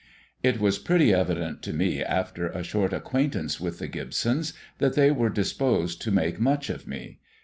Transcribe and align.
It 0.41 0.59
was 0.59 0.79
pretty 0.79 1.13
evident 1.13 1.61
to 1.61 1.73
me 1.73 2.03
after 2.03 2.47
a 2.47 2.63
short 2.63 2.91
acquaintance 2.91 3.59
with 3.61 3.77
the 3.77 3.87
Gibsons 3.87 4.51
that 4.79 4.95
they 4.95 5.11
were 5.11 5.29
disposed 5.29 6.01
to 6.01 6.09
make 6.11 6.39
much 6.39 6.71
of 6.71 6.87
me. 6.87 7.19